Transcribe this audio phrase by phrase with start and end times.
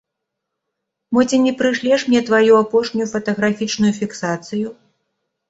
[1.17, 4.67] Мо ці не прышлеш мне тваю апошнюю фатаграфічную фіксацыю?